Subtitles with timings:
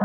[0.00, 0.04] は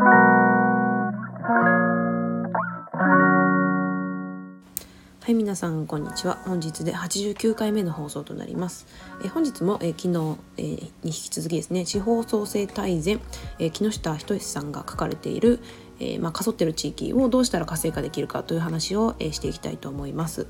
[5.28, 8.88] い皆さんこんにちは本日で89回目の放送となります
[9.24, 13.22] え本日もえ昨日えに引き続きですね地方創生大全
[13.60, 15.60] え木下仁さんが書かれている
[16.00, 20.48] えまあ、かそってる地域をどうしたら活性化できるかという話を、えしていきたいと思います。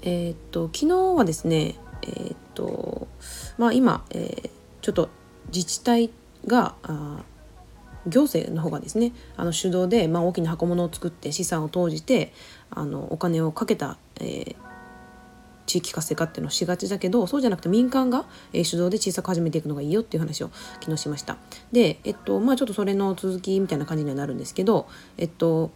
[0.00, 3.06] えー、っと昨日はですねえー、っと
[3.58, 4.50] まあ今、えー、
[4.80, 5.10] ちょっと
[5.48, 6.10] 自治体
[6.46, 7.22] があ
[8.06, 12.32] 行政の方がですねあの主導で、まあ、大きな箱物を作って資産を投じて
[12.70, 14.54] あのお金をかけた、えー、
[15.66, 21.36] 地域活性化っていうのをしがちだけどそうじゃなくて民間が、えー、主導で小さく始めていくのがいいよっていう話を昨日しました。
[21.70, 25.70] でえっとまあちょっとそれの続きみたいな感じにはなるんですけどえっと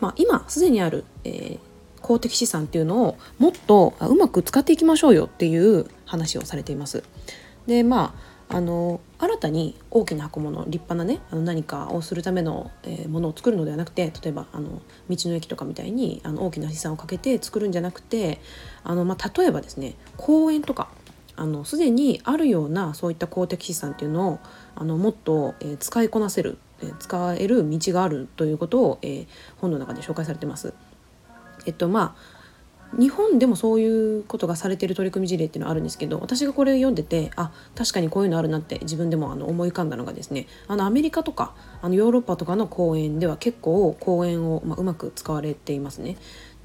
[0.00, 1.58] まあ今すでにある、えー、
[2.00, 7.04] 公的資産っていうのをもっとうまく使っていきましょうよっていう話をされています。
[7.66, 18.40] でまああの新たに大きな箱物立派なねあの何かをするための、えー、ものを作るのではなくて例えばあの道の駅とかみたいにあの大きな資産をかけて作るんじゃなくて
[18.84, 20.88] あの、まあ、例えばですね公園とか
[21.36, 24.38] あのすでにあるようなそういった公的資産っていうのを
[24.76, 30.74] あのもっと、えー、使いこなせる、えー、使える道があるということを、えー、本の中で紹介されてます。
[31.66, 32.33] えっとまあ
[32.98, 46.16] 日本でもそういうことがされてる取り組み事例っていうのはあるんですけど私がこれ読んでてあ確かにこういうのあるなって自分でもあの思い浮かんだのがですねあのアメリカとかあのヨーロッパとかの公園では結構公園を、まあ、うまく使われていますね。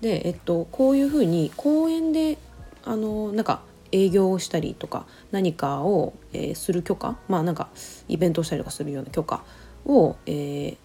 [0.02, 2.38] で、えっと、こういうふうに公園で
[2.86, 7.70] あのなんか営業をしたりとか何かを、えー、する許可まあなんか
[8.08, 9.44] イベントをしたりとかするような許可
[9.86, 10.78] を、えー、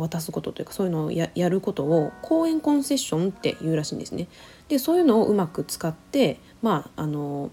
[0.00, 4.28] 渡すことというかそういうのをやることを公園コンセッションっていうらしいんですね。
[4.68, 7.50] でそういうのをうまく使ってまああの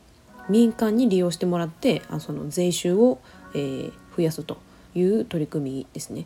[0.50, 3.20] 民間に利用してもらってあその税収を、
[3.54, 4.58] えー、増やすと
[4.96, 6.26] いう取り組みですね。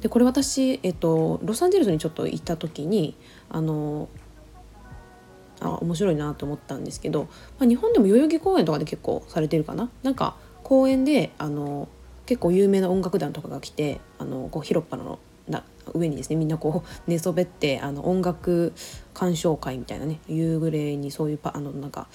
[0.00, 3.14] でこれ私、えっと、ロサンゼルスにちょっと行った時に
[3.48, 4.08] あの
[5.60, 9.90] あ面白いなと思ったんですけど、まあ、日本でも代々木公園とかで結構されてるかな？
[10.02, 11.88] なんか公園であの
[12.32, 18.72] 結構有名な音楽団とかが来てあのこう広っ端のな上にですねみんなこう 寝そべってあの音楽
[19.12, 22.06] 鑑賞会みたいなね夕暮れにそういうパあのなんか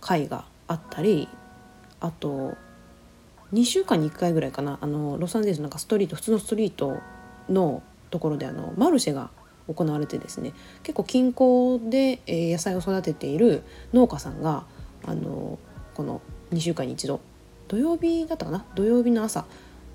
[0.00, 1.26] 会があったり
[1.98, 2.54] あと
[3.52, 6.98] 2週間に1回ぐらいかなあのロサンゼルスなんかストリート普通のストリート
[7.48, 9.30] のところであのマルシェが
[9.66, 10.52] 行われてですね
[10.84, 14.66] 結構近郊で、えー、野菜を育てている農家さんが
[15.04, 15.58] あの
[15.94, 16.20] この
[16.52, 17.20] 2週間に一度
[17.68, 18.64] 土曜日だったかな？
[18.74, 19.44] 土曜日の朝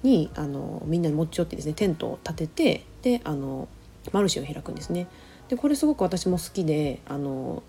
[0.03, 3.67] にあのみんなに持ち寄ってですねテントを立ててであの
[4.11, 5.07] マルシェを開くんですね。
[5.50, 7.63] でこれすごく私も好きであの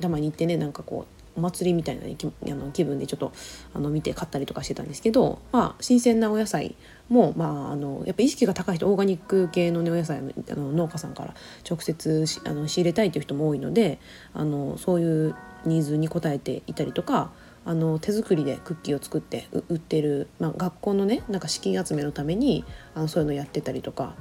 [0.00, 3.32] たまに行ってねなんかこうお祭りみたいな、ね、あの気分でちょっと
[3.72, 6.74] あの見て買ったりとかしてたんですけど、まあ、新鮮なお野菜
[7.08, 10.22] も、まあ、あのやっぱ意識が高い人オーガニック系の、ね、お野菜あ
[10.56, 11.34] の農家さんから
[11.68, 14.00] 直接あの仕入れたいという人も多いので
[14.34, 17.30] あのそういうニーズに応えていたりとか
[17.64, 24.14] あの手作りでクッキーを作って売ってる、まあ、学校のねなんか資金集めのためにあのそういうのやってたりとか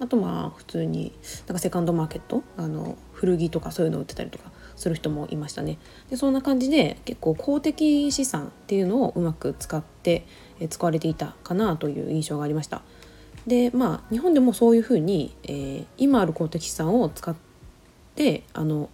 [0.00, 1.12] あとまあ普通に
[1.46, 5.78] なんかセカンドマーケットあの古着とかそういうの売ってたりとかする人もいましたね。
[6.10, 10.26] でそんな感じで結構公的資産っていうのをうまく使って
[10.68, 12.82] 使われていたかなという印象がありました。
[13.46, 17.36] でまあ日本でもそういうふうに、えー、今ある公的資産を使っ
[18.16, 18.90] てあの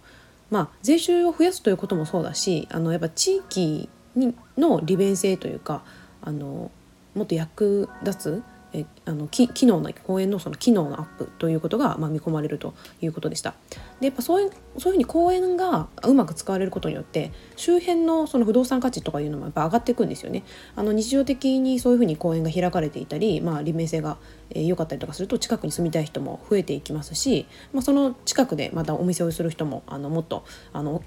[0.49, 5.83] まあ、税収を増やすということもそうだしあのやっぱ地域にの利便性というか
[6.21, 6.71] あの
[7.13, 8.43] もっと役立つ
[8.73, 13.55] えあの機能の公園のその機能のアップということが、まあ、見込まれるということでした。
[13.99, 20.43] でやっぱそういうそういうふうに公園がうまく使われることによって周辺のその不動産価値とかいうのもやっぱ上がっていくんですよね。
[20.75, 24.17] あの日常的にそういうふうに公園が開かれていたり、まあ、利便性が
[24.49, 31.03] 良、えー、かったりとかすると近くに住みたい人も増えていきますし、まあ、その近くでまたお店をする人もあのもっとあの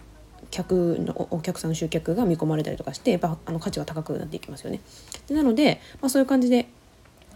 [0.51, 4.81] 客のお客さんの集客が見込まれたりとかしてやっぱあの価値が高くなっていきますよね。
[5.27, 6.69] でなので、まあ、そういう感じで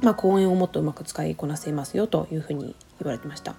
[0.03, 3.55] まあ、公園をもっとうまく使いこなせますよというふうに言われてました。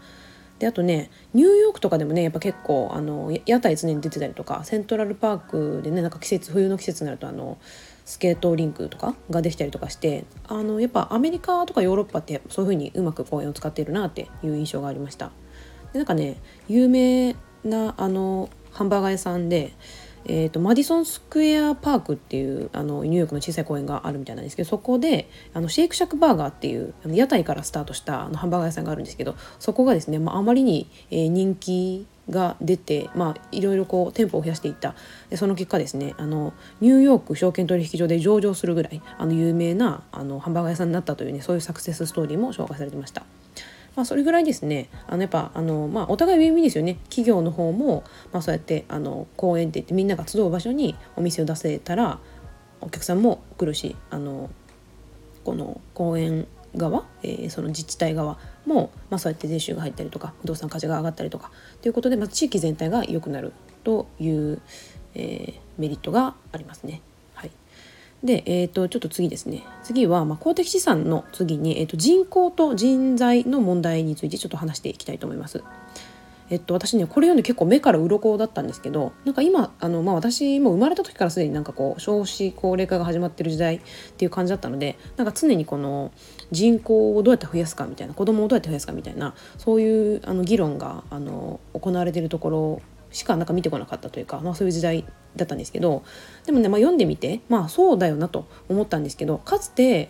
[0.59, 7.59] であとねニューヨークとかでもねやっぱ結構あの屋台常に出てたりとかセントラルパークでねなんか季節冬の季節になるとあの
[8.05, 15.31] スケートリンクとかができたりとかしてあのやっぱアメリカとかヨーロッパってそういうふうにうまく公園を使っているなっていう印象がありました。
[15.93, 16.37] でなんかね
[16.67, 19.73] 有名なあのハンバーガー屋さんで
[20.27, 34.95] えーと、マディソンスクエアパークっていうあのニューヨークの小さい公園があるみたいなんですけどそこであのシェイクシャックバーガーっていうあの屋台からスタートしたあのハンバーガー屋さんがあるんですけどそこがですね、まあ、あまりに、えー、人気が出て、まあ、いろいろこう店舗を増やしていった
[35.29, 43.23] でその結果ですねあのニューヨーク証券取引所で上場するぐらいあの有名なあのハンバーガー屋さんになったというねそういうサクセスストーリーも紹介されてました。
[43.97, 52.19] まあ、それぐらいですねあのやっぱあの、まあ、お互いウィンウィンですよね企業の方も、まあ、そうやってあの公園って言ってみんなが集う場所にお店を出せたら
[52.79, 54.51] お客さんも来るしあの
[55.43, 61.51] この公園側、えー、その自治体側も、まあ、そうやって税収が入ったりとか不動産価値が上がったりとか
[61.81, 63.51] ということで、まあ、地域全体が良くなる
[63.83, 64.61] という、
[65.15, 67.01] えー、メリットがありますね。
[68.23, 75.63] で、えーと、ちょっと次ですね次は、まあ、公的資産の次に、えーと人口と人材の問題についてちょっと話していきたいと思います。
[76.49, 83.81] えっと、私ねこれ読んで結構目から鱗だったんですけどなんか今あの、まあ、私も生まれた時からすでになんかこう少子高齢化が始まってる時代っ
[84.17, 86.11] ていう感じだったのでなんか常にこの
[86.51, 92.81] 人口をどうやって増やすかみたいな子供をどうやって増やすかみたいなそういうあの議論があの行われているところ
[93.11, 95.05] しかなんか見てこなかったというか、まあ、そういう時代
[95.35, 96.03] だったんですけど
[96.45, 100.09] でもね、まあ、読んでみてまあそうだよなと思ったんですけどかつて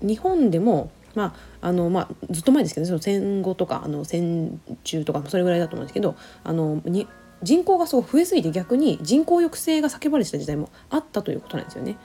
[0.00, 7.06] 日本でもまああのまあ、ずっと前ですけど、その戦後とかあの戦中とかそれぐらいだと思うんですけどあのに
[7.42, 11.98] 人口がすごく増えすぎて逆に人口抑制が叫ばれてた時代もあったということなんですよね。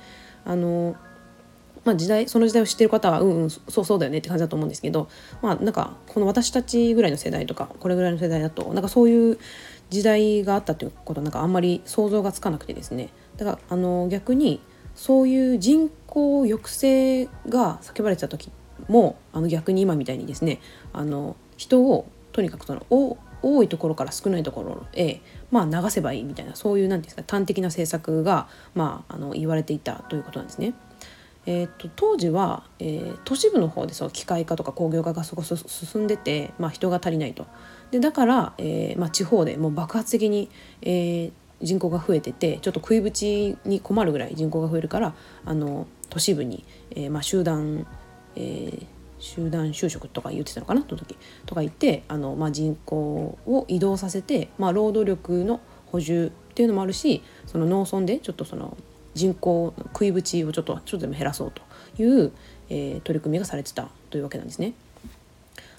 [0.45, 0.95] あの
[1.85, 5.07] まあ、時代その時代を知ってる方はうんうんそうそうだよねって感じだと思うんですけど
[5.41, 9.39] まあなんかこの私たちぐらいの世代とかこれぐらいの世代だとなんかそういう
[9.89, 14.61] 時代があったということなんかあんまり想像がつかなくてですねだからあの逆に
[14.95, 18.51] そういう人口抑制が叫ばれてた時
[18.87, 20.59] もあの逆に今みたいにですね
[20.93, 30.73] あの人をとにかくその多いところから少ないところへ、まあ、流せばいいみたいなそういう何ですか端的な政策が、まあ、あの言われていたということなんですね。
[31.45, 37.47] えーと、当時は、えー、都市部の方でその機械化とか工業化がすごく進んでて、まあ、人が足りないと。
[37.91, 40.49] でだから、えーまあ、地方でもう爆発的に、
[40.81, 41.31] えー、
[41.61, 45.13] 人口が増えててちょっと食いぶちに困るぐらい人口が増えるから
[45.45, 47.85] あの都市部に、えーまあ、集団
[48.39, 48.85] えー、
[49.17, 50.85] 集団就職とか言ってたのかな？
[50.87, 51.17] その時
[51.47, 52.95] とか言ってあの、まあ、人口
[53.47, 58.77] を移動させて、まあ、労働力の補充っていうのもあるしその農村でちょっとその
[59.15, 61.63] 人口食いぶちをちょっとちょっとでも減らそうと
[61.99, 62.31] いう、
[62.69, 64.73] えー、取り組みがされてたというわけなんですね。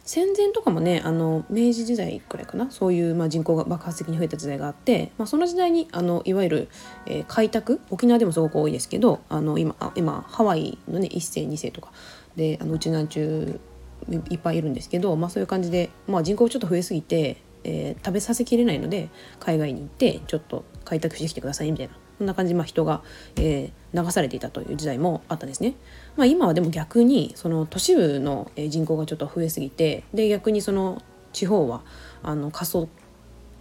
[0.08, 6.68] 戦前とかもねあの明治時代くらいかなそういう、まあ、人口が爆発的に増えた時代があって、まあ、その時代にあのいわゆる、
[7.04, 11.92] えー、開拓沖縄でもすごく多いですけどあの今今ハワイのね1世2世とか
[12.36, 13.60] であのうちなんちゅ
[14.08, 23.02] ういっぱいいるんですけど、まあ、そういう感じで、まあ、人口ちょっと増えすぎて、えー、食べさせきれないので海外に行ってちょっと開拓してきてくださいみたいなそんな感じ、まあ、人が、
[23.36, 25.74] えー、流されていたという時代もあったんですね。
[26.16, 31.00] まあ、今はでも逆にその都市部の人口がちょっと増えすぎてで逆にその
[31.32, 31.82] 地方は
[32.22, 32.88] あの過疎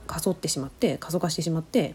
[0.07, 1.93] 過疎ってしまって過疎化してしまって、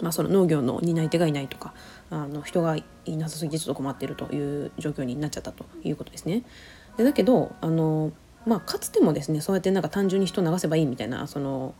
[0.00, 1.72] まあ、その農業の担い手がいないとか
[2.10, 6.42] あの人がいなさすぎてちょっと困ってるという状況になっちゃったということですね。
[6.98, 8.12] でだけどあの、
[8.44, 11.74] まあ、かつてもですねそうやってなんか単純に人を流せばいいみたいなその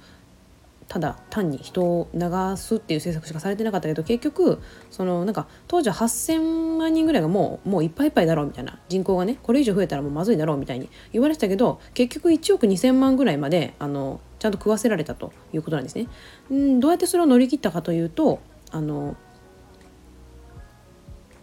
[0.88, 2.20] ただ単に人を流
[2.56, 16.08] すっていう政策しかされてなかったけど結局そのなんか当時は8,000万人ぐらいがもうもういっぱいいっぱいだろうみたいな人口がねこれ以上増えたらもうまずいだろうみたいに言われてたけど結局1億2,000万ぐらいまであのちゃんと食わせられたということなんですね。
[16.52, 18.40] んどうやってそれを乗り切ったかというと
[18.70, 19.16] あの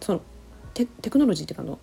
[0.00, 0.20] その
[0.74, 1.78] テクノロジーっていうかの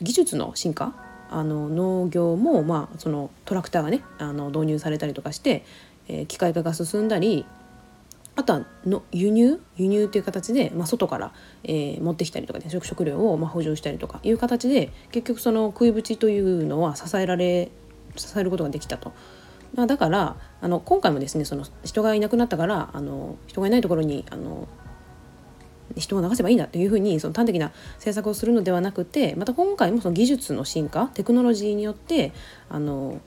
[0.00, 1.12] 技術の進化？
[1.32, 5.64] あの農業も、まあ、そのトラクターがねあの導入されたりとかして、
[6.08, 7.46] えー、機械化が進んだり
[8.34, 11.32] あとはの輸入輸入っていう形で、まあ、外から、
[11.64, 17.70] えー、持ってきたりとかね食食料をまあ補充したりとかいう形で結局その食いぶちというのは支えられ
[18.16, 19.12] 支えることができたと。
[19.74, 24.68] まあ、だからあの今回もですねその人がいなくなったからあの人がいないところにあの
[25.96, 32.32] 人を流せばいいんだというふうにその端的な政策をするのではなくてまた今回もその技術の進化テクノロジーによって
[32.68, 33.20] あの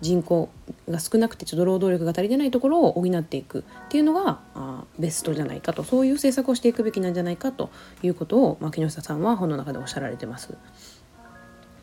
[0.00, 0.48] 人口
[0.88, 7.70] が少なくてちょっと労働力が足りてないところを補っていくっていうのがあベストじゃないかとそういう政策をしていくべきなんじゃないかと
[8.02, 10.56] いうことを、まあ、木下さんは本の中でおっしゃられてます。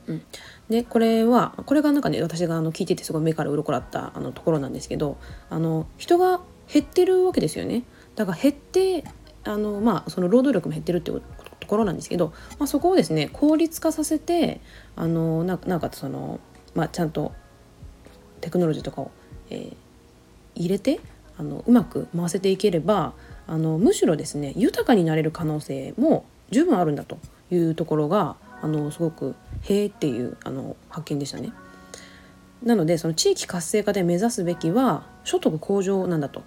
[0.08, 0.22] うん、
[0.70, 5.18] でこれはこれがなんかね私があの聞いててすごい目から鱗だったあのところなんですけど
[5.50, 6.40] あの人が
[6.72, 7.84] 減ってるわけですよね。
[8.16, 9.04] だから減って
[9.44, 11.22] あの、まあ、その労働力も減ってるっていう
[11.60, 14.62] ところなんですけど、まあ、そこをですね効率化させて
[14.96, 16.40] あのななんかその、
[16.74, 17.34] まあ、ちゃんと
[18.42, 19.12] テクノロジーとかを、
[19.50, 19.76] えー、
[20.56, 21.00] 入れて
[21.38, 23.14] あのうまく回せていければ
[23.48, 27.18] あのむしろですね豊かになれる可能性も十分あるんだと
[27.52, 31.52] いうところがあのすごく「へえ」っていうあの発見でしたね。
[32.64, 36.44] なのでその地域活性化で目指すべきは所得向上なんだと。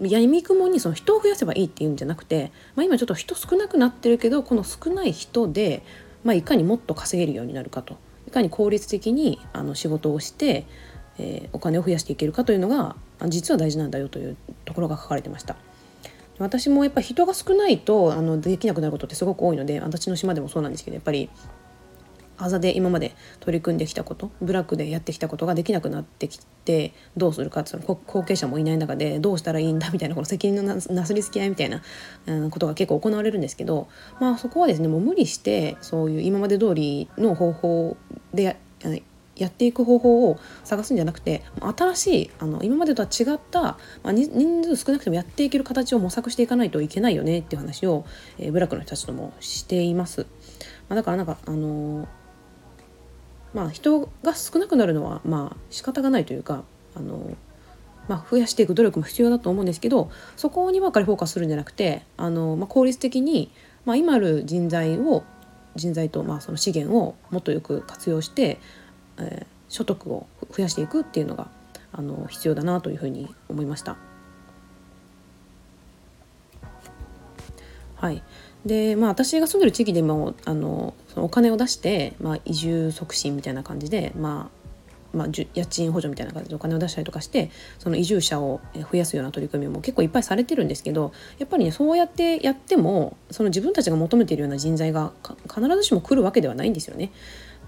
[0.00, 5.82] やみくもにその人を増やせばいいっていうんじゃなくて、まあ、今ちょっと人少なくなってるけどこの少ない人で、
[6.22, 7.96] まあ、いかにもっと稼げるようになるかと
[8.28, 10.66] いかに効率的にあの仕事をして、
[11.18, 12.96] えー、お金を増やしていけるかというのが
[13.28, 15.56] 実は大事なんだよというところが書かれてました。
[16.38, 21.30] 私もやっぱ人が少ないとあのできなくなることってすごく多いので私の島でもそうなんですけどやっぱり
[22.38, 31.82] あざで今まで取り組んできたことブラックでやってきたことができなくなってきてどうするかその後継者もいない中でどうしたらいいんだみたいなこの責任のなすりつき合いみたいな、
[32.26, 33.88] うん、ことが結構行われるんですけど、
[34.18, 37.96] まあ、そこはですねもう無理してそういう今まで通りの方法
[38.34, 38.56] で
[39.36, 48.04] やっていく方法を探すんじゃなくて新しいあの今までとは違った、まあ、人数少なくてもやっていける形を模索していかないといけないよねっていう話を、
[48.38, 50.26] えー、ブラックの人たちともしています。
[50.88, 52.06] まあ、だからなんかあのー、
[53.54, 57.34] まあ人が少なくなるのはまあ仕方がないというかあのー
[58.08, 63.52] まあ、増やしていく努力も必要だと思うんですけどそこにばかりフォーカスするんじゃなくてあの、まあ、効率的に、
[63.84, 65.22] まあ、今ある人材を
[65.76, 68.58] 人材とまあその資源をもっとよく活用して
[69.22, 71.48] えー、所得を増やしていくっていうのが
[71.92, 73.96] あの必要だなというふうに思いました。
[77.96, 78.22] はい、
[78.66, 84.62] でまあ私が住んでる地域でもあのそのお金を出して、まあ、移住促進みたいな感じで、まあ
[85.16, 95.12] まあ、家賃補助みたいな感じでお金を出したりとかしてその移住者を増やすような取り組みも結構いっぱいされてるんですけどやっぱりねそうやってやってもその自分たちが求めているような人材が
[95.42, 97.12] 必ずしも来るわけではないんですよね。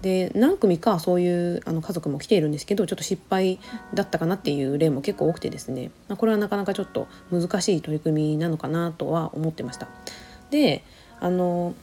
[0.05, 3.57] で何組かそういうあの家族も来ているんですけどちょっと失敗
[3.95, 9.87] だったかなっていう例も結構多くてですねまこれはなかなかちょっと難しい取り組みなのかなとは思ってました。
[10.51, 10.83] で
[11.19, 11.73] あの、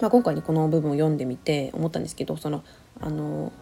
[0.00, 2.62] まあ、今回にこの部分を読んでみて思ったんですけどその
[3.00, 3.52] あの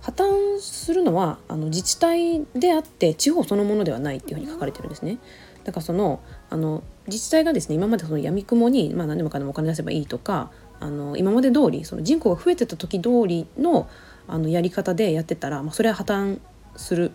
[0.00, 5.18] 破綻するのはあの自治体であって地方そのものではないっていうふうに書かれてるんですね。
[5.62, 6.18] だからその
[6.48, 13.88] あの自治体がですね今までその闇雲に、まあ、何でもかんでもお金出せばいいとかあの今まで通りその人口が増えてた時通りの
[14.26, 16.38] あのやり方でやってたら、まあ、それは破綻
[16.76, 17.10] する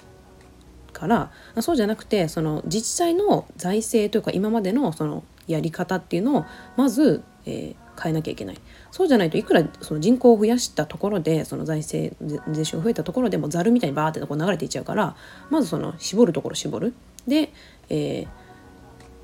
[0.92, 1.32] から
[1.62, 6.46] そうじゃなくてその自治体の財政というか今までのそのやり方っていうのを
[6.76, 8.58] まず、えー、変えなきゃいけない。
[8.92, 12.16] そうじゃないといくらその人口を増やしたところでその財政
[12.52, 15.16] 税収が増えたところでもざるみたいにバーってこう流れていっちゃうから
[15.50, 16.94] まずその絞るところ絞る。
[17.28, 17.52] で、
[17.90, 18.45] えー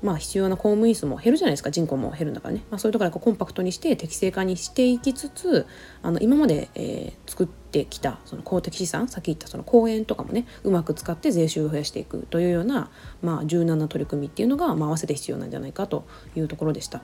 [0.02, 5.66] まあ、必要な公務員数も減るじゃないですか人口も減るんだからね、まあ、そういうところでコンパクトにして適正化にしていきつつ
[6.02, 12.90] あの今まで、えー、作ってきたその公的資産さっき言ったその公園とかもねうまく使って税収を増やしていくというような、
[13.22, 16.04] まあ、柔軟な取り組みっていうのが、まあ、合わせて必要なんじゃないかと
[16.34, 17.02] いうところでした。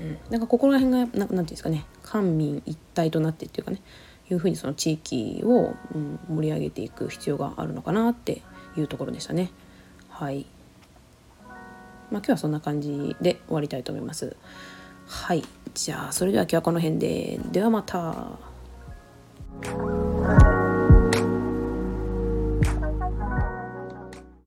[0.00, 3.82] ん、なんかここら辺がななんていうんですかね官民一体となってっていうかね
[4.30, 8.42] いうふうにその地域を、うん、盛り上げていく必要があるのかなって
[8.76, 9.50] いうところでしたね。
[10.08, 10.46] はい
[12.10, 14.36] まあ、今日はそんな感じで終わりたいと思います。
[15.06, 15.42] はい。
[15.74, 17.40] じゃあ、それでは今日はこの辺で。
[17.52, 18.38] ではまた。